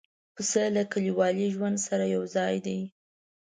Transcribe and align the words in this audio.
پسه 0.35 0.63
له 0.75 0.83
کلیوالي 0.91 1.47
ژوند 1.55 1.77
سره 1.87 2.05
یو 2.15 2.23
ځای 2.35 2.55
دی. 2.65 2.79